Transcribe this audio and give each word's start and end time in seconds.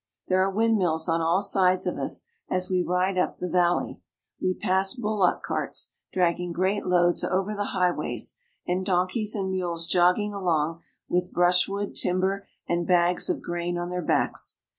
There 0.29 0.41
are 0.41 0.49
windmills 0.49 1.07
on 1.07 1.21
all 1.21 1.43
sides 1.43 1.85
of 1.85 1.99
us 1.99 2.23
as 2.49 2.71
we 2.71 2.81
ride 2.81 3.19
up 3.19 3.37
the 3.37 3.47
valley; 3.47 4.01
we 4.41 4.55
pass 4.55 4.95
bullock 4.95 5.43
carts 5.43 5.91
dragging 6.11 6.53
great 6.53 6.87
loads 6.87 7.23
over 7.23 7.53
the 7.53 7.65
highways, 7.65 8.35
and 8.65 8.83
donkeys 8.83 9.35
and 9.35 9.51
mules 9.51 9.85
jogging 9.85 10.33
along 10.33 10.81
with 11.07 11.31
brushwood, 11.31 11.93
timber, 11.93 12.47
and 12.67 12.87
bags 12.87 13.29
of 13.29 13.43
grain 13.43 13.77
on 13.77 13.91
their 13.91 14.01
backs. 14.01 14.57